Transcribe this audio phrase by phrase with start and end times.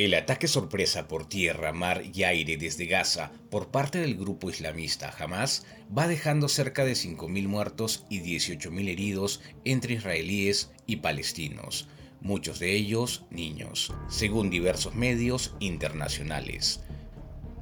[0.00, 5.14] El ataque sorpresa por tierra, mar y aire desde Gaza por parte del grupo islamista
[5.18, 11.86] Hamas va dejando cerca de 5.000 muertos y 18.000 heridos entre israelíes y palestinos,
[12.22, 16.80] muchos de ellos niños, según diversos medios internacionales.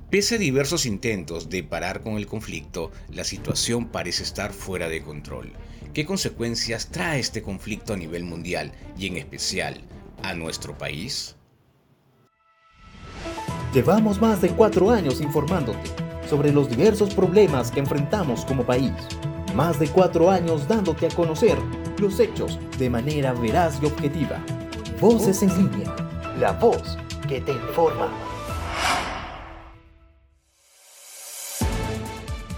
[0.09, 5.03] Pese a diversos intentos de parar con el conflicto, la situación parece estar fuera de
[5.03, 5.55] control.
[5.93, 9.81] ¿Qué consecuencias trae este conflicto a nivel mundial y en especial
[10.23, 11.35] a nuestro país?
[13.75, 15.91] Llevamos más de cuatro años informándote
[16.27, 18.93] sobre los diversos problemas que enfrentamos como país.
[19.55, 21.59] Más de cuatro años dándote a conocer
[21.99, 24.43] los hechos de manera veraz y objetiva.
[25.01, 25.95] Voces en línea,
[26.39, 26.97] la voz
[27.29, 28.09] que te informa.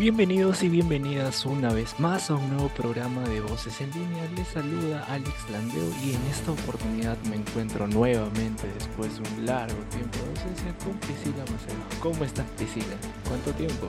[0.01, 4.25] Bienvenidos y bienvenidas una vez más a un nuevo programa de Voces en Línea.
[4.35, 9.79] Les saluda Alex Landeo y en esta oportunidad me encuentro nuevamente después de un largo
[9.91, 12.01] tiempo de ausencia con Priscila Macedo.
[12.01, 12.97] ¿Cómo estás Priscila?
[13.29, 13.89] ¿Cuánto tiempo?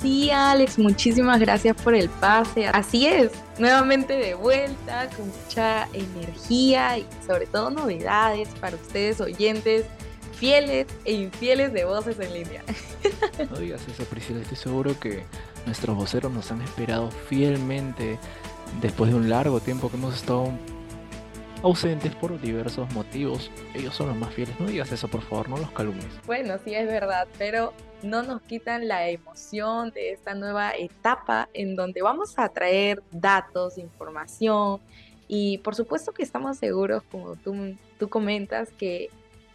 [0.00, 2.68] Sí, Alex, muchísimas gracias por el pase.
[2.68, 9.84] Así es, nuevamente de vuelta con mucha energía y sobre todo novedades para ustedes oyentes
[10.40, 12.64] fieles e infieles de voces en línea.
[13.50, 14.40] No digas eso, Priscila.
[14.40, 15.22] Estoy seguro que
[15.66, 18.18] nuestros voceros nos han esperado fielmente
[18.80, 20.50] después de un largo tiempo que hemos estado
[21.62, 23.50] ausentes por diversos motivos.
[23.74, 24.58] Ellos son los más fieles.
[24.58, 26.08] No digas eso, por favor, no los calumnies.
[26.24, 31.76] Bueno, sí es verdad, pero no nos quitan la emoción de esta nueva etapa en
[31.76, 34.80] donde vamos a traer datos, información
[35.28, 39.10] y por supuesto que estamos seguros, como tú, tú comentas, que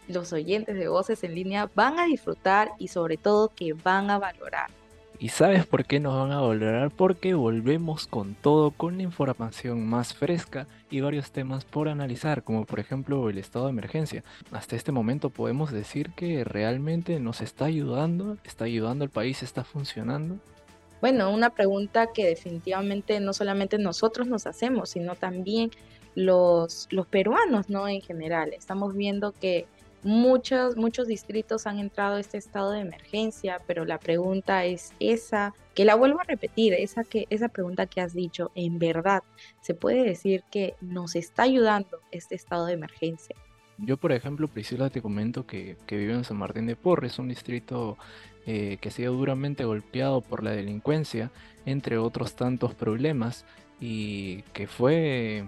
[0.08, 4.18] los oyentes de voces en línea van a disfrutar y sobre todo que van a
[4.18, 4.70] valorar.
[5.18, 6.90] ¿Y sabes por qué nos van a valorar?
[6.90, 12.66] Porque volvemos con todo, con la información más fresca y varios temas por analizar, como
[12.66, 14.24] por ejemplo el estado de emergencia.
[14.52, 19.64] Hasta este momento podemos decir que realmente nos está ayudando, está ayudando al país, está
[19.64, 20.36] funcionando.
[21.00, 25.70] Bueno, una pregunta que definitivamente no solamente nosotros nos hacemos, sino también
[26.14, 27.88] los, los peruanos, ¿no?
[27.88, 28.52] En general.
[28.52, 29.66] Estamos viendo que
[30.02, 35.54] Muchos, muchos distritos han entrado a este estado de emergencia, pero la pregunta es esa,
[35.74, 39.22] que la vuelvo a repetir, esa, que, esa pregunta que has dicho, ¿en verdad
[39.60, 43.34] se puede decir que nos está ayudando este estado de emergencia?
[43.78, 47.28] Yo, por ejemplo, Priscila, te comento que, que vivo en San Martín de Porres, un
[47.28, 47.98] distrito
[48.46, 51.32] eh, que ha sido duramente golpeado por la delincuencia,
[51.66, 53.44] entre otros tantos problemas,
[53.80, 55.44] y que fue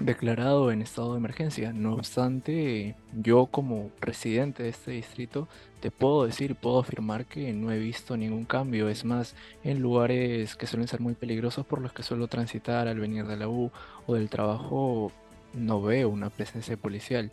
[0.00, 1.72] declarado en estado de emergencia.
[1.72, 5.48] No obstante, yo como residente de este distrito
[5.80, 8.88] te puedo decir, puedo afirmar que no he visto ningún cambio.
[8.88, 12.98] Es más, en lugares que suelen ser muy peligrosos por los que suelo transitar al
[12.98, 13.70] venir de la U
[14.06, 15.12] o del trabajo,
[15.54, 17.30] no veo una presencia policial.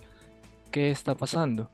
[0.72, 1.70] ¿Qué está pasando?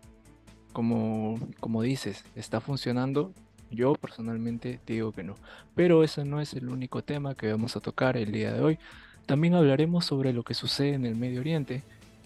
[0.71, 3.33] Como, como dices, ¿está funcionando?
[3.71, 5.35] Yo personalmente digo que no.
[5.75, 8.79] Pero ese no es el único tema que vamos a tocar el día de hoy.
[9.25, 11.83] También hablaremos sobre lo que sucede en el Medio Oriente,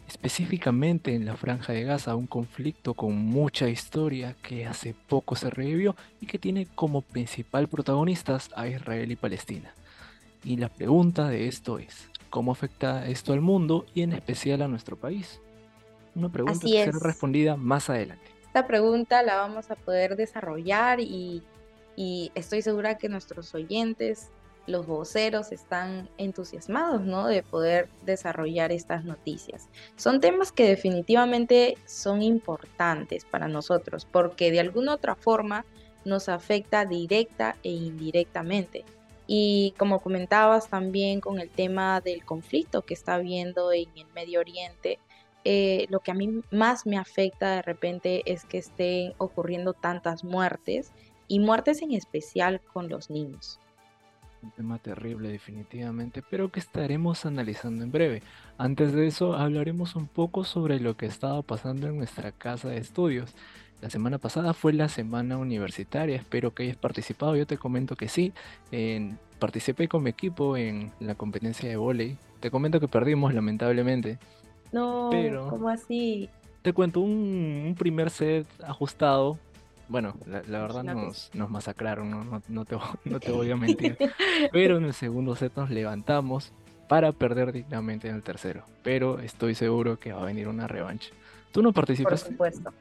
[0.08, 5.50] específicamente en la Franja de Gaza, un conflicto con mucha historia que hace poco se
[5.50, 9.74] revivió y que tiene como principal protagonistas a Israel y Palestina.
[10.44, 14.68] Y la pregunta de esto es, ¿cómo afecta esto al mundo y en especial a
[14.68, 15.40] nuestro país?
[16.16, 18.26] Una pregunta que será respondida más adelante.
[18.46, 21.44] Esta pregunta la vamos a poder desarrollar y,
[21.96, 24.30] y estoy segura que nuestros oyentes
[24.68, 27.28] los voceros están entusiasmados, ¿no?
[27.28, 29.70] De poder desarrollar estas noticias.
[29.96, 35.66] Son temas que definitivamente son importantes para nosotros porque de alguna otra forma
[36.06, 38.86] nos afecta directa e indirectamente.
[39.26, 44.40] Y como comentabas también con el tema del conflicto que está habiendo en el Medio
[44.40, 45.00] Oriente,
[45.44, 50.24] eh, lo que a mí más me afecta de repente es que estén ocurriendo tantas
[50.24, 50.92] muertes
[51.28, 53.60] y muertes en especial con los niños.
[54.44, 58.22] Un tema terrible definitivamente, pero que estaremos analizando en breve.
[58.58, 62.78] Antes de eso hablaremos un poco sobre lo que estaba pasando en nuestra casa de
[62.78, 63.34] estudios.
[63.82, 67.36] La semana pasada fue la semana universitaria, espero que hayas participado.
[67.36, 68.32] Yo te comento que sí,
[69.40, 72.18] participé con mi equipo en la competencia de volei.
[72.40, 74.20] Te comento que perdimos lamentablemente.
[74.72, 76.30] No, pero ¿cómo así?
[76.62, 79.40] Te cuento un primer set ajustado,
[79.90, 82.76] bueno, la, verdad nos, nos, masacraron, no, no, te,
[83.06, 83.98] no, te, voy a mentir.
[84.52, 86.54] Pero en el segundo set nos levantamos
[86.88, 88.64] para perder dignamente en el tercero.
[88.84, 91.10] Pero estoy seguro que va a venir una revancha.
[91.52, 92.24] ¿Tú no participas?
[92.24, 92.74] Por supuesto.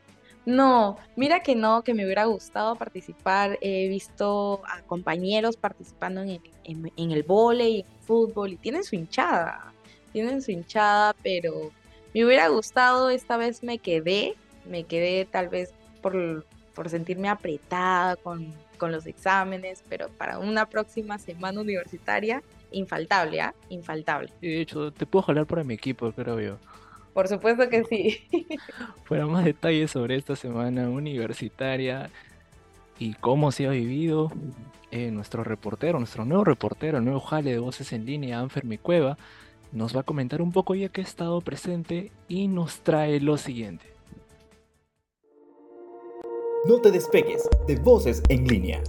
[0.44, 3.58] No, mira que no, que me hubiera gustado participar.
[3.60, 8.56] He visto a compañeros participando en el, en, en el volei, en el fútbol, y
[8.56, 9.72] tienen su hinchada.
[10.12, 11.72] Tienen su hinchada, pero
[12.14, 14.36] me hubiera gustado, esta vez me quedé
[14.68, 15.72] me quedé tal vez
[16.02, 16.44] por,
[16.76, 23.54] por sentirme apretada con, con los exámenes, pero para una próxima semana universitaria, infaltable, ¿ah?
[23.70, 24.30] Infaltable.
[24.42, 26.58] De hecho, te puedo jalar para mi equipo, creo yo.
[27.14, 28.20] Por supuesto que sí.
[29.04, 32.10] Fuera más detalles sobre esta semana universitaria
[32.98, 34.30] y cómo se ha vivido,
[34.90, 39.16] eh, nuestro reportero, nuestro nuevo reportero, el nuevo jale de voces en línea, Anfer Cueva,
[39.72, 43.38] nos va a comentar un poco ya que ha estado presente y nos trae lo
[43.38, 43.95] siguiente.
[46.68, 48.80] No te despegues de voces en línea.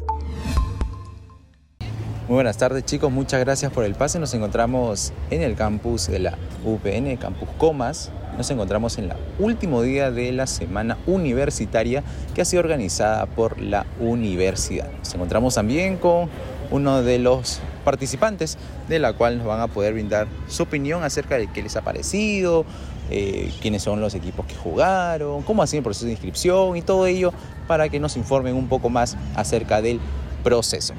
[2.27, 4.18] Muy buenas tardes chicos, muchas gracias por el pase.
[4.18, 8.12] Nos encontramos en el campus de la UPN, Campus Comas.
[8.35, 12.03] Nos encontramos en el último día de la semana universitaria
[12.33, 14.91] que ha sido organizada por la universidad.
[14.97, 16.29] Nos encontramos también con
[16.71, 18.57] uno de los participantes
[18.89, 21.83] de la cual nos van a poder brindar su opinión acerca de qué les ha
[21.83, 22.65] parecido,
[23.09, 26.81] eh, quiénes son los equipos que jugaron, cómo ha sido el proceso de inscripción y
[26.81, 27.31] todo ello
[27.68, 30.00] para que nos informen un poco más acerca del
[30.44, 30.94] proceso.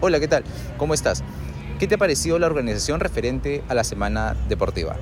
[0.00, 0.44] Hola, ¿qué tal?
[0.78, 1.22] ¿Cómo estás?
[1.78, 4.96] ¿Qué te ha parecido la organización referente a la semana deportiva?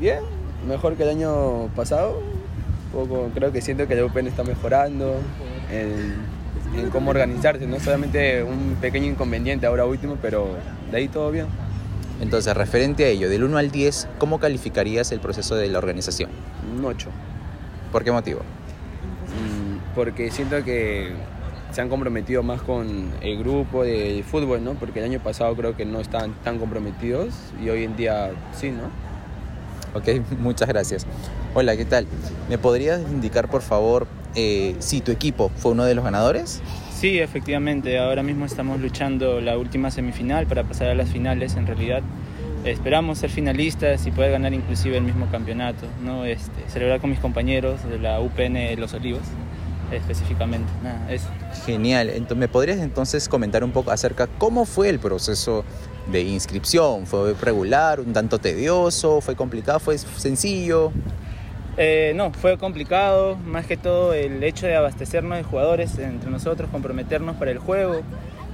[0.00, 0.20] Bien,
[0.66, 2.20] mejor que el año pasado.
[2.92, 5.16] poco, creo que siento que el Open está mejorando
[5.70, 6.14] en,
[6.78, 10.48] en, cómo organizarse, no solamente un pequeño inconveniente ahora último, pero
[10.90, 11.46] de ahí todo bien.
[12.22, 16.30] Entonces, referente a ello, del 1 al 10, ¿cómo calificarías el proceso de la organización?
[16.78, 17.08] Un 8.
[17.90, 18.38] ¿Por qué motivo?
[18.38, 21.10] Mm, porque siento que
[21.72, 24.74] se han comprometido más con el grupo de fútbol, ¿no?
[24.74, 28.70] Porque el año pasado creo que no estaban tan comprometidos y hoy en día sí,
[28.70, 28.84] ¿no?
[29.98, 31.06] Ok, muchas gracias.
[31.54, 32.06] Hola, ¿qué tal?
[32.48, 36.62] ¿Me podrías indicar, por favor, eh, si tu equipo fue uno de los ganadores?
[37.02, 37.98] Sí, efectivamente.
[37.98, 42.00] Ahora mismo estamos luchando la última semifinal para pasar a las finales, en realidad.
[42.64, 46.24] Esperamos ser finalistas y poder ganar inclusive el mismo campeonato, ¿no?
[46.24, 49.24] Este, celebrar con mis compañeros de la UPN Los Olivos
[49.90, 50.70] específicamente.
[50.84, 51.26] Nada, eso.
[51.66, 52.08] Genial.
[52.08, 55.64] Entonces, ¿Me podrías entonces comentar un poco acerca cómo fue el proceso
[56.12, 57.08] de inscripción?
[57.08, 60.92] ¿Fue regular, un tanto tedioso, fue complicado, fue sencillo?
[61.76, 66.68] Eh, no, fue complicado, más que todo el hecho de abastecernos de jugadores entre nosotros,
[66.70, 68.02] comprometernos para el juego,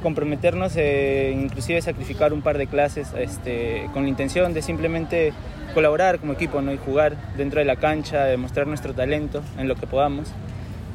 [0.02, 5.32] comprometernos, eh, inclusive sacrificar un par de clases este, con la intención de simplemente
[5.74, 6.72] colaborar como equipo ¿no?
[6.72, 10.28] y jugar dentro de la cancha, demostrar nuestro talento en lo que podamos.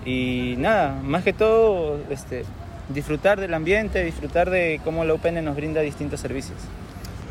[0.06, 2.44] Y nada, más que todo, este,
[2.90, 6.58] disfrutar del ambiente, disfrutar de cómo la UPN nos brinda distintos servicios.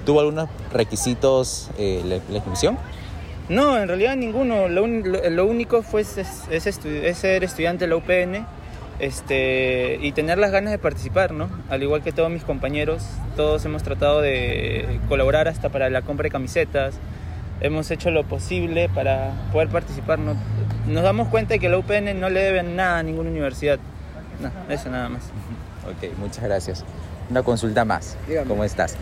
[0.06, 2.76] ¿Tuvo algunos requisitos eh, la, inscripción?
[3.52, 4.68] No, en realidad ninguno.
[4.68, 6.16] Lo, lo, único fue es,
[6.50, 8.46] es, ser estudiante de la UPN
[8.98, 11.50] este, y tener las ganas de participar, ¿no?
[11.68, 13.04] Al igual que todos mis compañeros,
[13.36, 16.94] todos hemos tratado de colaborar hasta para la compra de camisetas.
[17.60, 20.18] Hemos hecho lo posible para poder participar.
[20.18, 20.34] ¿no?
[20.86, 23.78] nos damos cuenta de que la UPN no le debe nada a ninguna universidad.
[24.40, 25.24] No, eso nada más.
[25.82, 26.84] Ok, muchas gracias.
[27.28, 28.16] Una consulta más.
[28.46, 28.96] ¿Cómo estás?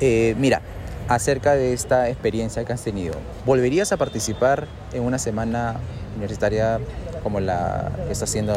[0.00, 0.62] Eh, mira,
[1.08, 3.14] acerca de esta experiencia que has tenido,
[3.44, 5.76] ¿volverías a participar en una semana
[6.14, 6.80] universitaria
[7.22, 8.54] como la que está haciendo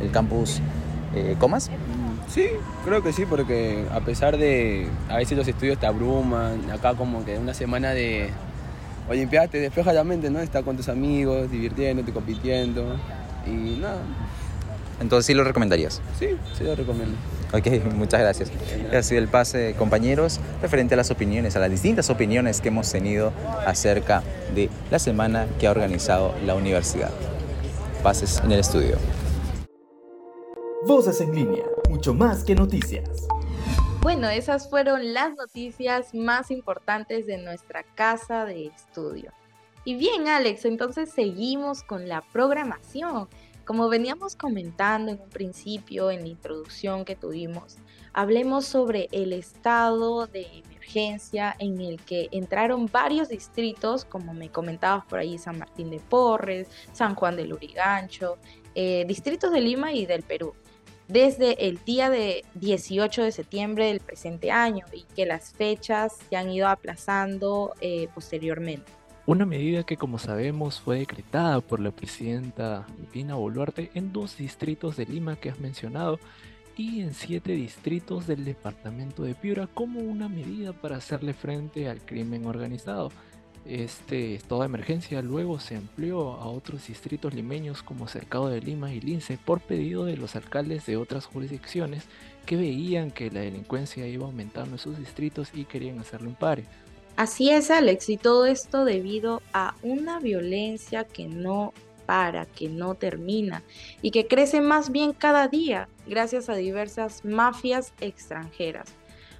[0.00, 0.60] el campus
[1.14, 1.70] eh, Comas?
[2.28, 2.46] Sí,
[2.84, 7.24] creo que sí, porque a pesar de a veces los estudios te abruman, acá como
[7.24, 8.30] que una semana de
[9.08, 10.38] Olimpiadas te despeja la mente, ¿no?
[10.38, 12.96] Estar con tus amigos, divirtiéndote, compitiendo
[13.44, 14.02] y nada.
[15.00, 16.00] Entonces sí lo recomendarías.
[16.18, 17.16] Sí, sí lo recomiendo.
[17.52, 18.52] Ok, muchas gracias.
[18.92, 22.90] Ha sido el pase, compañeros, referente a las opiniones, a las distintas opiniones que hemos
[22.90, 23.32] tenido
[23.66, 24.22] acerca
[24.54, 27.10] de la semana que ha organizado la universidad.
[28.02, 28.96] Pases en el estudio.
[30.86, 33.26] Voces en línea, mucho más que noticias.
[34.00, 39.32] Bueno, esas fueron las noticias más importantes de nuestra casa de estudio.
[39.84, 43.28] Y bien, Alex, entonces seguimos con la programación.
[43.64, 47.78] Como veníamos comentando en un principio, en la introducción que tuvimos,
[48.12, 55.04] hablemos sobre el estado de emergencia en el que entraron varios distritos, como me comentabas
[55.04, 58.38] por ahí, San Martín de Porres, San Juan del Urigancho,
[58.74, 60.54] eh, distritos de Lima y del Perú
[61.10, 66.36] desde el día de 18 de septiembre del presente año y que las fechas se
[66.36, 68.99] han ido aplazando eh, posteriormente.
[69.26, 74.96] Una medida que como sabemos fue decretada por la presidenta Dina Boluarte en dos distritos
[74.96, 76.18] de Lima que has mencionado
[76.76, 82.00] y en siete distritos del departamento de Piura como una medida para hacerle frente al
[82.00, 83.10] crimen organizado.
[83.66, 88.94] Este estado de emergencia luego se amplió a otros distritos limeños como Cercado de Lima
[88.94, 92.04] y Lince por pedido de los alcaldes de otras jurisdicciones
[92.46, 96.64] que veían que la delincuencia iba aumentando en sus distritos y querían hacerle un pare.
[97.20, 101.74] Así es, Alex, y todo esto debido a una violencia que no
[102.06, 103.62] para, que no termina
[104.00, 108.94] y que crece más bien cada día gracias a diversas mafias extranjeras.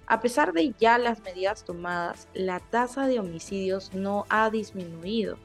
[0.06, 5.38] A pesar de ya las medidas tomadas, la tasa de homicidios no ha disminuido.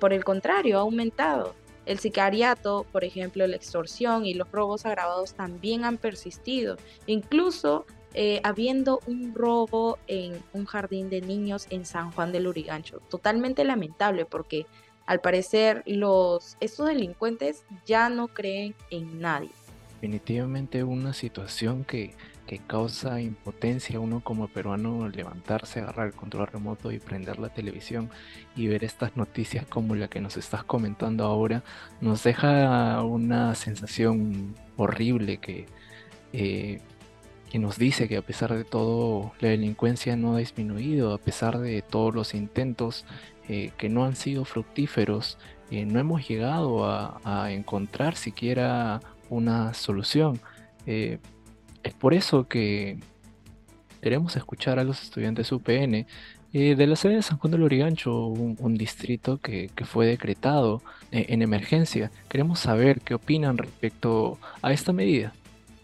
[0.00, 1.54] Por el contrario, ha aumentado.
[1.86, 6.76] El sicariato, por ejemplo, la extorsión y los robos agravados también han persistido.
[7.06, 13.00] Incluso eh, habiendo un robo en un jardín de niños en San Juan del Urigancho.
[13.08, 14.66] Totalmente lamentable porque
[15.06, 19.50] al parecer los, estos delincuentes ya no creen en nadie.
[19.94, 22.14] Definitivamente una situación que,
[22.46, 27.50] que causa impotencia a uno como peruano levantarse, agarrar el control remoto y prender la
[27.50, 28.10] televisión
[28.56, 31.62] y ver estas noticias como la que nos estás comentando ahora,
[32.00, 35.66] nos deja una sensación horrible que
[36.32, 36.80] eh,
[37.48, 41.58] que nos dice que a pesar de todo la delincuencia no ha disminuido, a pesar
[41.58, 43.04] de todos los intentos
[43.48, 45.38] eh, que no han sido fructíferos,
[45.70, 49.00] eh, no hemos llegado a, encontrar siquiera
[49.30, 50.40] una solución.
[50.86, 51.18] Eh,
[51.82, 52.98] es por eso que
[54.02, 56.06] queremos escuchar a los estudiantes UPN
[56.52, 61.42] de la sede de San Juan del Origancho, un, distrito que, que, fue decretado en
[61.42, 62.10] emergencia.
[62.28, 65.34] Queremos saber qué opinan respecto a esta medida.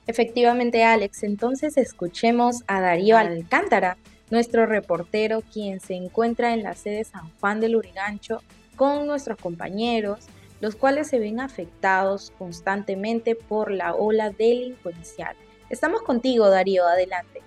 [0.06, 3.96] Efectivamente, Alex, entonces escuchemos a Darío Alcántara,
[4.30, 8.42] nuestro reportero, quien se encuentra en la sede San Juan del Urigancho
[8.76, 10.26] con nuestros compañeros,
[10.60, 15.36] los cuales se ven afectados constantemente por la ola delincuencial.
[15.70, 17.42] Estamos contigo, Darío, adelante.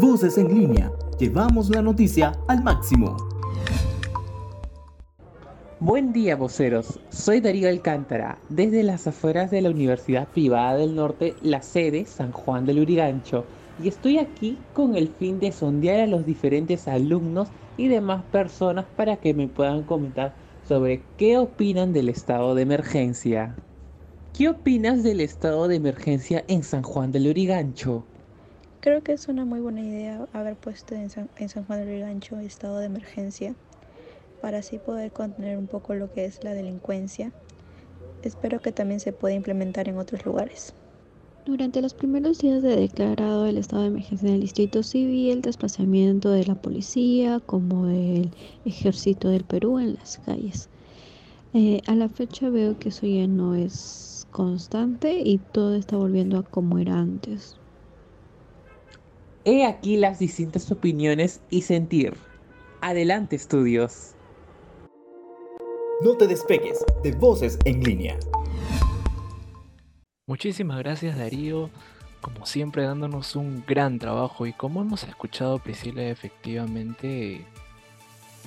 [0.00, 3.16] Voces en línea, llevamos la noticia al máximo.
[5.80, 6.98] Buen día, voceros.
[7.08, 12.32] Soy Darío Alcántara, desde las afueras de la Universidad Privada del Norte, la sede San
[12.32, 13.44] Juan del Urigancho,
[13.80, 18.86] y estoy aquí con el fin de sondear a los diferentes alumnos y demás personas
[18.96, 20.34] para que me puedan comentar
[20.66, 23.54] sobre qué opinan del estado de emergencia.
[24.36, 28.04] ¿Qué opinas del estado de emergencia en San Juan del Urigancho?
[28.80, 31.28] Creo que es una muy buena idea haber puesto en San,
[31.66, 33.54] Juan del Urigancho estado de emergencia
[34.40, 37.32] para así poder contener un poco lo que es la delincuencia.
[38.22, 40.74] Espero que también se pueda implementar en otros lugares.
[41.48, 45.30] Durante los primeros días de declarado el estado de emergencia en el distrito sí vi
[45.30, 48.34] el desplazamiento de la policía como del
[48.66, 50.68] ejército del Perú en las calles.
[51.54, 56.38] Eh, a la fecha veo que eso ya no es constante y todo está volviendo
[56.38, 57.56] a como era antes.
[59.46, 62.12] He aquí las distintas opiniones y sentir.
[62.82, 64.17] Adelante estudios.
[66.00, 68.16] No te despegues de Voces en línea.
[70.28, 71.70] Muchísimas gracias Darío,
[72.20, 74.46] como siempre dándonos un gran trabajo.
[74.46, 77.44] Y como hemos escuchado Priscila, efectivamente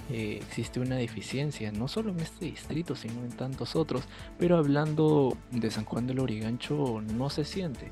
[0.10, 4.04] eh, existe una deficiencia, no solo en este distrito, sino en tantos otros,
[4.40, 7.92] pero hablando de San Juan del Origancho no se siente,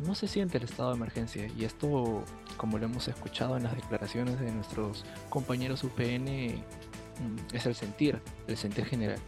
[0.00, 1.50] no se siente el estado de emergencia.
[1.58, 2.22] Y esto,
[2.58, 6.62] como lo hemos escuchado en las declaraciones de nuestros compañeros UPN,
[7.52, 9.18] es el sentir, el sentir general.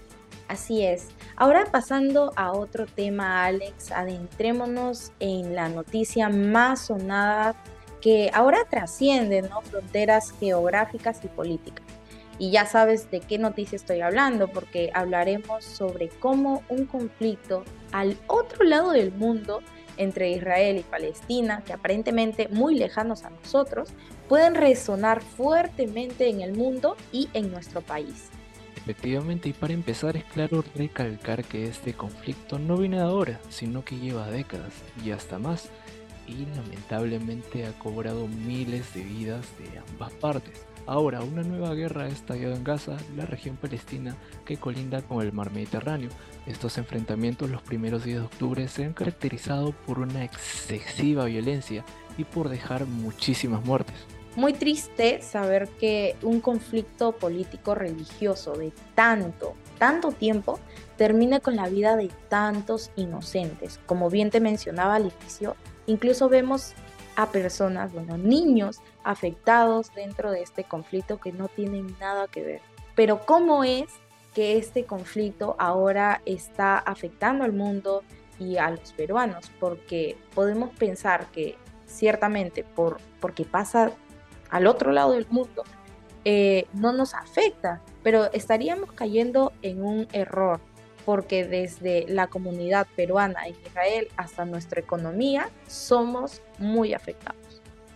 [0.48, 1.08] Así es.
[1.36, 7.54] Ahora pasando a otro tema, Alex, adentrémonos en la noticia más sonada
[8.00, 9.62] que ahora trasciende ¿no?
[9.62, 11.86] fronteras geográficas y políticas.
[12.38, 18.18] Y ya sabes de qué noticia estoy hablando, porque hablaremos sobre cómo un conflicto al
[18.26, 19.62] otro lado del mundo
[19.96, 23.90] entre Israel y Palestina, que aparentemente muy lejanos a nosotros,
[24.28, 28.30] pueden resonar fuertemente en el mundo y en nuestro país.
[28.76, 33.84] Efectivamente, y para empezar es claro recalcar que este conflicto no viene de ahora, sino
[33.84, 35.70] que lleva décadas y hasta más,
[36.26, 40.66] y lamentablemente ha cobrado miles de vidas de ambas partes.
[40.87, 45.33] Ahora, una nueva guerra ha estallado en Gaza, la región palestina que colinda con el
[45.33, 46.11] mar Mediterráneo.
[46.47, 51.87] Estos enfrentamientos los primeros días de octubre se han caracterizado por una excesiva violencia
[52.19, 53.95] y por dejar muchísimas muertes.
[54.37, 60.59] Muy triste saber que un conflicto político religioso de tanto, tanto tiempo
[60.99, 63.81] termine con la vida de tantos inocentes.
[63.87, 65.12] Como bien te mencionaba al
[65.87, 66.75] incluso vemos
[67.17, 72.61] a personas, bueno, niños afectados dentro de este conflicto que no tienen nada que ver.
[72.94, 73.87] Pero ¿cómo es
[74.34, 78.02] que este conflicto ahora está afectando al mundo
[78.38, 79.50] y a los peruanos?
[79.61, 81.56] Porque podemos pensar que
[81.87, 83.92] ciertamente por, porque pasa
[84.50, 85.64] al otro lado del mundo,
[86.25, 90.61] eh, no nos afecta, pero estaríamos cayendo en un error
[91.04, 97.43] porque desde la comunidad peruana en Israel hasta nuestra economía somos muy afectados.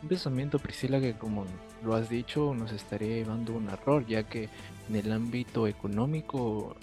[0.03, 1.45] Un pensamiento, Priscila, que como
[1.83, 4.49] lo has dicho, nos estaría llevando un error, ya que
[4.89, 6.77] en el ámbito económico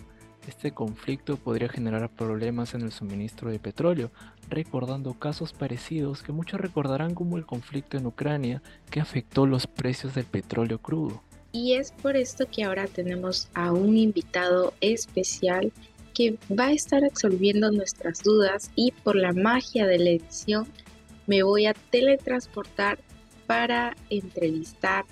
[0.48, 4.12] Este conflicto podría generar problemas en el suministro de petróleo,
[4.48, 10.14] recordando casos parecidos que muchos recordarán como el conflicto en Ucrania que afectó los precios
[10.14, 11.24] del petróleo crudo.
[11.52, 15.72] Y es por esto que ahora tenemos a un invitado especial
[16.14, 20.68] que va a estar absolviendo nuestras dudas y por la magia de la edición
[21.28, 23.00] me voy a teletransportar
[23.48, 25.06] para entrevistar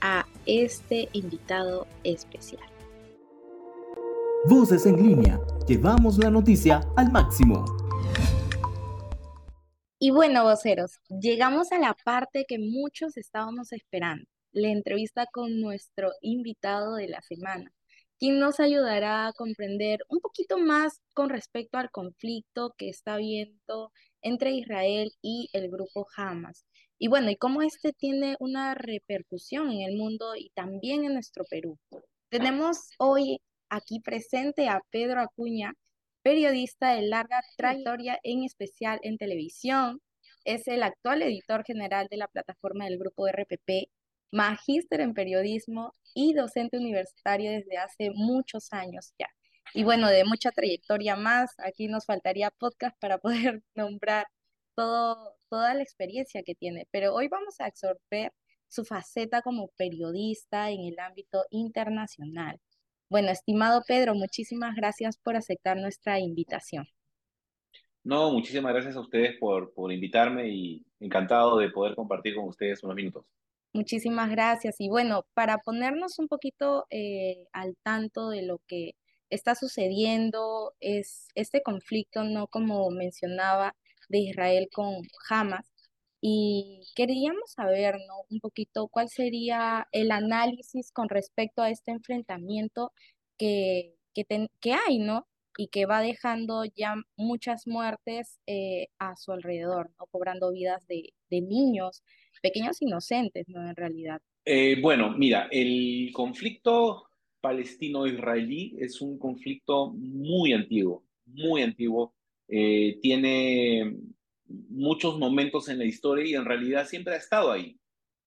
[0.00, 2.62] a este invitado especial.
[4.48, 7.64] Voces en línea, llevamos la noticia al máximo.
[10.00, 16.10] Y bueno, voceros, llegamos a la parte que muchos estábamos esperando, la entrevista con nuestro
[16.22, 17.72] invitado de la semana,
[18.18, 23.92] quien nos ayudará a comprender un poquito más con respecto al conflicto que está habiendo
[24.22, 26.66] entre Israel y el grupo Hamas.
[27.02, 31.42] Y bueno, y cómo este tiene una repercusión en el mundo y también en nuestro
[31.50, 31.76] Perú.
[32.28, 35.72] Tenemos hoy aquí presente a Pedro Acuña,
[36.22, 40.00] periodista de larga trayectoria, en especial en televisión.
[40.44, 43.90] Es el actual editor general de la plataforma del grupo RPP,
[44.30, 49.26] magíster en periodismo y docente universitario desde hace muchos años ya.
[49.74, 54.26] Y bueno, de mucha trayectoria más, aquí nos faltaría podcast para poder nombrar
[54.76, 58.32] todo, toda la experiencia que tiene, pero hoy vamos a absorber
[58.68, 62.58] su faceta como periodista en el ámbito internacional.
[63.10, 66.86] Bueno, estimado Pedro, muchísimas gracias por aceptar nuestra invitación.
[68.02, 72.82] No, muchísimas gracias a ustedes por, por invitarme y encantado de poder compartir con ustedes
[72.82, 73.26] unos minutos.
[73.74, 74.76] Muchísimas gracias.
[74.78, 78.92] Y bueno, para ponernos un poquito eh, al tanto de lo que
[79.28, 82.46] está sucediendo, es este conflicto, ¿no?
[82.46, 83.76] Como mencionaba,
[84.12, 85.72] de Israel con Hamas,
[86.24, 88.14] y queríamos saber, ¿no?
[88.30, 92.92] Un poquito cuál sería el análisis con respecto a este enfrentamiento
[93.36, 95.26] que, que, hay, ¿no?
[95.56, 100.06] Y que va dejando ya muchas muertes eh, a su alrededor, ¿no?
[100.06, 102.04] Cobrando vidas de, de niños,
[102.40, 103.68] pequeños inocentes, ¿no?
[103.68, 104.20] En realidad.
[104.44, 107.08] Eh, bueno, mira, el conflicto
[107.40, 112.14] palestino-israelí es un conflicto muy antiguo, muy antiguo.
[112.48, 113.96] Eh, tiene
[114.46, 117.78] muchos momentos en la historia y en realidad siempre ha estado ahí.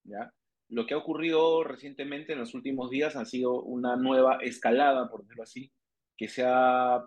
[0.04, 0.34] ¿ya?
[0.69, 5.21] Lo que ha ocurrido recientemente en los últimos días ha sido una nueva escalada, por
[5.21, 5.71] decirlo así,
[6.17, 7.04] que se ha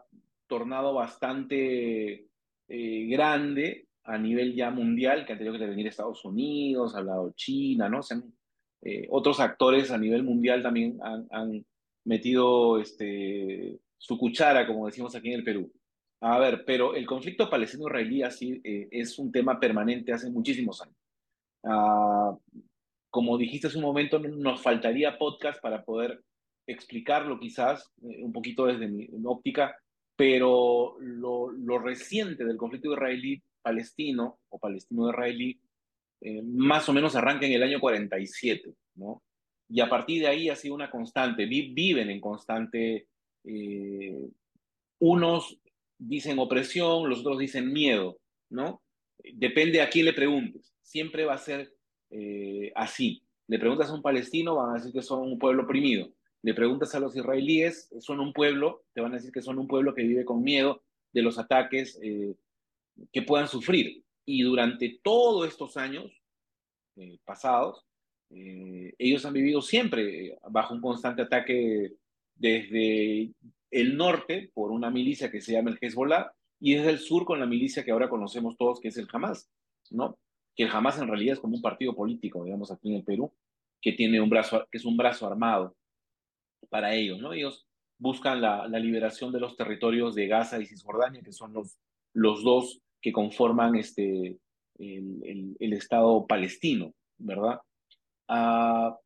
[0.47, 2.29] tornado bastante
[2.69, 7.33] eh, grande a nivel ya mundial, que ha tenido que venir Estados Unidos, ha hablado
[7.37, 8.01] China, ¿no?
[8.83, 11.65] Eh, otros actores a nivel mundial también han,
[12.05, 15.71] metido este, su cuchara, como decimos aquí en el Perú.
[16.21, 20.97] A ver, pero el conflicto palestino-israelí así eh, es un tema permanente hace muchísimos años.
[21.63, 22.37] Ah,
[23.11, 26.23] como dijiste hace un momento, nos faltaría podcast para poder
[26.67, 29.77] explicarlo quizás eh, un poquito desde mi, óptica,
[30.17, 35.61] pero lo, lo, reciente del conflicto israelí-palestino o palestino-israelí
[36.21, 39.23] eh, más o menos arranca en el año 47, ¿no?
[39.69, 43.07] Y a partir de ahí ha sido una constante, viven en constante,
[44.99, 45.59] unos
[45.99, 48.83] dicen opresión, los otros dicen miedo, ¿no?
[49.35, 50.75] Depende a quién le preguntes.
[50.81, 51.75] Siempre va a ser
[52.11, 53.23] eh, así.
[53.49, 56.13] Le preguntas a un palestino, van a decir que son un pueblo oprimido.
[56.43, 59.67] Le preguntas a los israelíes, son un pueblo, te van a decir que son un
[59.67, 60.83] pueblo que vive con miedo
[61.13, 62.37] de los ataques eh,
[63.13, 64.05] que puedan sufrir.
[64.25, 66.13] Y durante todos estos años
[66.97, 67.85] eh, pasados,
[68.31, 71.95] ellos han vivido siempre bajo un constante ataque
[72.35, 73.33] desde
[73.71, 77.41] el norte por una milicia que se llama el Hezbollah y desde el sur con
[77.41, 79.51] la milicia que ahora conocemos todos que es el Hamas,
[79.91, 80.19] ¿no?
[80.57, 83.33] Que el Hamas en realidad es como un partido político, digamos, aquí en el Perú,
[83.81, 85.77] que tiene un brazo, que es un brazo armado
[86.69, 87.33] para ellos, ¿no?
[87.33, 87.67] Ellos
[87.99, 91.79] buscan la, liberación de los territorios de Gaza y Cisjordania, que son los,
[92.15, 94.39] los dos que conforman este,
[94.79, 97.61] el, el, Estado palestino, ¿verdad?
[98.29, 98.97] Ah,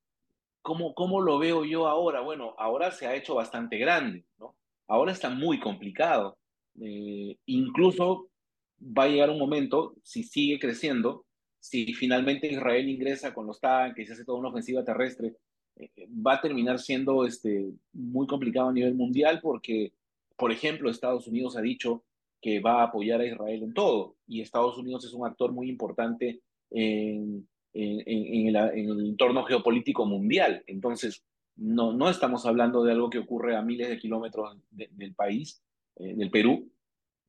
[0.63, 2.21] ¿Cómo, ¿Cómo lo veo yo ahora?
[2.21, 4.55] Bueno, ahora se ha hecho bastante grande, ¿no?
[4.87, 6.39] Ahora está muy complicado.
[6.81, 8.29] Eh, incluso
[8.81, 11.27] va a llegar un momento, si sigue creciendo,
[11.61, 15.37] si finalmente Israel ingresa con los tanques y hace toda una ofensiva terrestre,
[15.77, 19.93] eh, va a terminar siendo este, muy complicado a nivel mundial porque,
[20.37, 22.05] por ejemplo, Estados Unidos ha dicho
[22.41, 25.69] que va a apoyar a Israel en todo y Estados Unidos es un actor muy
[25.69, 30.63] importante en en, el, entorno geopolítico mundial.
[30.67, 31.25] Entonces,
[31.57, 35.63] no, no estamos hablando de algo que ocurre a miles de kilómetros del país,
[35.97, 36.71] eh, del Perú,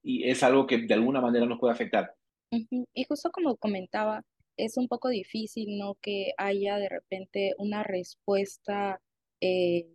[0.02, 2.16] y es algo que de alguna manera nos puede afectar.
[2.52, 4.24] Y justo como comentaba,
[4.58, 5.96] es un poco difícil, ¿no?
[5.96, 9.02] Que haya de repente una respuesta
[9.42, 9.88] eh,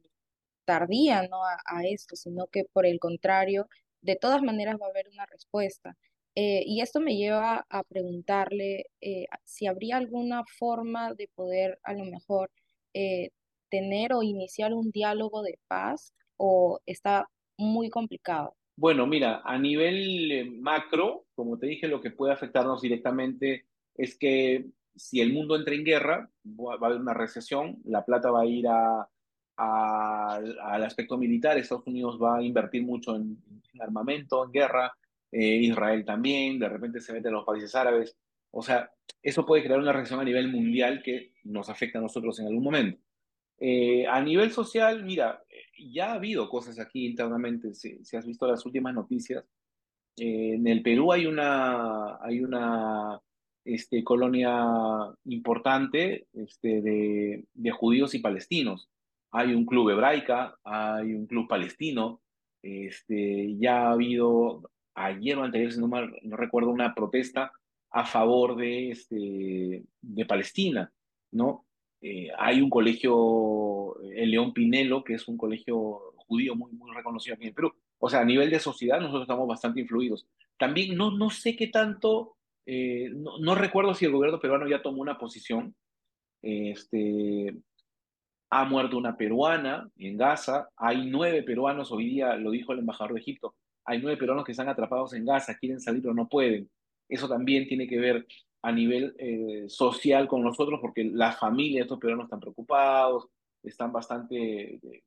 [0.64, 1.42] tardía ¿no?
[1.44, 3.68] a, esto, sino que por el contrario,
[4.02, 5.96] de todas maneras va a haber una respuesta.
[6.40, 11.94] Eh, y esto me lleva a preguntarle eh, si habría alguna forma de poder a
[11.94, 12.48] lo mejor
[12.94, 13.30] eh,
[13.68, 18.54] tener o iniciar un diálogo de paz o está muy complicado.
[18.76, 23.64] Bueno, mira, a nivel macro, como te dije, lo que puede afectarnos directamente
[23.96, 28.30] es que si el mundo entra en guerra, va a haber una recesión, la plata
[28.30, 29.08] va a ir a,
[29.56, 33.42] al aspecto militar, Estados Unidos va a invertir mucho en,
[33.80, 34.92] armamento, en guerra,
[35.32, 38.16] eh, Israel también, de repente se meten los países árabes,
[38.50, 38.90] o sea,
[39.22, 42.64] eso puede crear una recesión a nivel mundial que nos afecta a nosotros en algún
[42.64, 43.00] momento.
[43.60, 45.42] Eh, a nivel social, mira,
[45.78, 49.44] ya ha habido cosas aquí internamente, si, si has visto las últimas noticias,
[50.16, 53.20] eh, en el Perú hay una, hay una
[53.64, 58.88] este, colonia importante este, de, de, judíos y palestinos.
[59.30, 62.20] Hay un club hebraica, hay un club palestino.
[62.62, 64.70] Este, ya ha habido,
[65.04, 67.52] ayer o anterior, si no, no recuerdo, una protesta
[67.90, 70.92] a favor de, este, de Palestina,
[71.32, 71.64] ¿no?
[72.00, 77.34] Eh, hay un colegio, el León Pinelo, que es un colegio judío muy, muy reconocido
[77.34, 77.72] aquí en Perú.
[77.98, 80.28] O sea, a nivel de sociedad nosotros estamos bastante influidos.
[80.58, 82.36] También no, no sé qué tanto
[82.70, 85.74] eh, no, recuerdo si el gobierno peruano ya tomó una posición.
[86.42, 87.56] Este,
[88.50, 90.68] ha muerto una peruana en Gaza.
[90.76, 93.54] Hay nueve peruanos, hoy día lo dijo el embajador de Egipto,
[93.88, 96.70] hay nueve peruanos que están atrapados en Gaza, quieren salir pero no pueden.
[97.08, 98.26] Eso también tiene que ver
[98.60, 103.28] a nivel eh, social con nosotros porque las familias de estos peruanos están preocupados,
[103.62, 105.02] están bastante eh,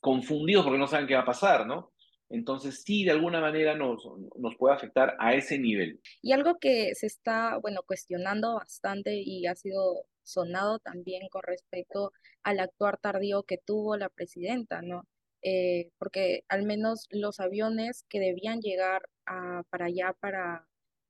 [0.00, 1.92] confundidos porque no saben qué va a pasar, ¿no?
[2.28, 4.04] Entonces sí, de alguna manera nos,
[4.36, 6.00] nos puede afectar a ese nivel.
[6.20, 12.12] Y algo que se está, bueno, cuestionando bastante y ha sido sonado también con respecto
[12.42, 15.04] al actuar tardío que tuvo la presidenta, ¿no?
[15.42, 20.66] Eh, porque al menos los aviones que debían llegar a, para allá para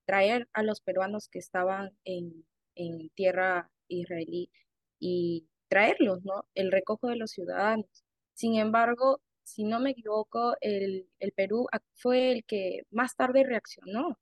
[0.07, 4.51] traer a los peruanos que estaban en, en tierra israelí
[4.99, 6.47] y traerlos, ¿no?
[6.55, 8.05] El recojo de los ciudadanos.
[8.35, 14.19] Sin embargo, si no me equivoco, el, el Perú fue el que más tarde reaccionó.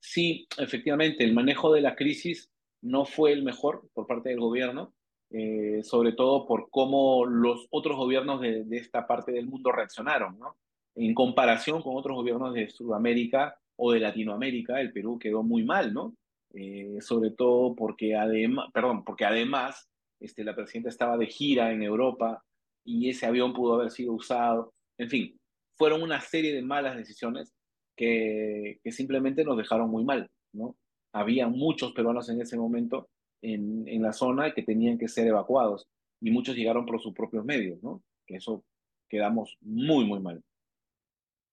[0.00, 4.94] Sí, efectivamente, el manejo de la crisis no fue el mejor por parte del gobierno,
[5.32, 10.38] eh, sobre todo por cómo los otros gobiernos de, de, esta parte del mundo reaccionaron,
[10.38, 10.56] ¿no?
[10.94, 15.94] En comparación con otros gobiernos de Sudamérica o de Latinoamérica, el Perú quedó muy mal,
[15.94, 16.14] ¿no?
[16.54, 19.88] Eh, sobre todo porque además, perdón, porque además
[20.20, 22.44] este, la presidenta estaba de gira en Europa,
[22.84, 24.74] y ese avión pudo haber sido usado.
[24.98, 25.38] En fin,
[25.76, 27.52] fueron una serie de malas decisiones
[27.96, 30.76] que, que simplemente nos dejaron muy mal, ¿no?
[31.12, 33.08] Había muchos peruanos en ese momento
[33.42, 35.88] en, la zona que tenían que ser evacuados
[36.20, 38.02] y muchos llegaron por sus propios medios, ¿no?
[38.26, 38.64] Que eso
[39.08, 40.42] quedamos muy, muy mal.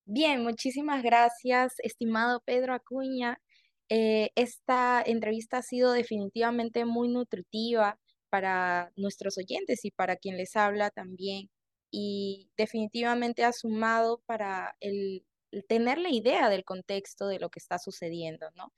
[0.06, 3.40] Bien, muchísimas gracias, estimado Pedro Acuña.
[3.88, 7.98] Eh, esta entrevista ha sido definitivamente muy nutritiva
[8.30, 11.50] para nuestros oyentes y para quien les habla también.
[11.90, 15.24] Y definitivamente ha sumado para el,
[15.68, 18.72] tener la idea del contexto de lo que está sucediendo, ¿no?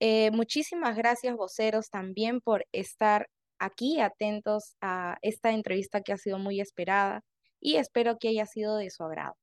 [0.00, 6.38] Eh, muchísimas gracias, voceros, también por estar aquí atentos a esta entrevista que ha sido
[6.38, 7.22] muy esperada
[7.60, 9.34] y espero que haya sido de su agrado.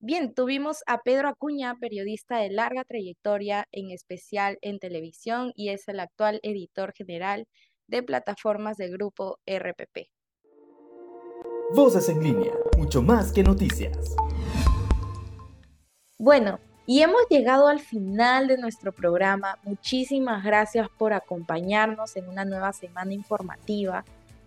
[0.00, 5.88] Bien, tuvimos a Pedro Acuña, periodista de larga trayectoria, en especial en televisión, y es
[5.88, 7.46] el actual editor general
[7.86, 10.10] de plataformas del grupo RPP.
[11.74, 14.14] Voces en línea, mucho más que noticias.
[16.18, 19.58] Bueno, y hemos llegado al final de nuestro programa.
[19.64, 24.04] Muchísimas gracias por acompañarnos en una nueva semana informativa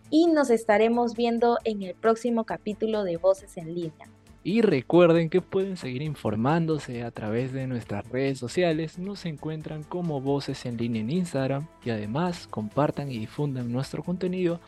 [0.09, 4.09] y nos estaremos viendo en el próximo capítulo de Voces en línea.
[4.43, 8.97] Y recuerden que pueden seguir informándose a través de nuestras redes sociales.
[8.97, 14.61] Nos encuentran como Voces en línea en Instagram y además compartan y difundan nuestro contenido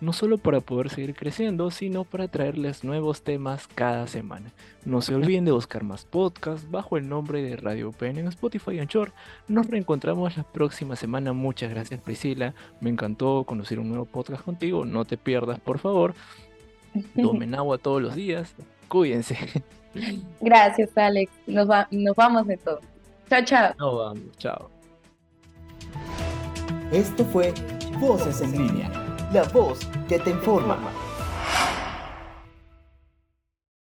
[0.00, 4.52] no solo para poder seguir creciendo, sino para traerles nuevos temas cada semana.
[4.84, 8.72] No se olviden de buscar más podcasts bajo el nombre de Radio UPN en Spotify
[8.72, 9.12] y Anchor.
[9.48, 11.32] Nos reencontramos la próxima semana.
[11.32, 12.54] Muchas gracias Priscila.
[12.80, 14.84] Me encantó conocer un nuevo podcast contigo.
[14.84, 16.14] No te pierdas, por favor.
[17.20, 18.54] Tomen agua todos los días.
[18.88, 19.36] Cuídense.
[20.40, 21.32] Gracias, Alex.
[21.46, 22.80] Nos, nos vamos de todo.
[23.28, 23.74] Chao, chao.
[23.78, 24.70] Nos vamos, chao.
[26.92, 27.52] Esto fue
[27.98, 28.90] Voces en línea,
[29.34, 30.78] la voz que te informa.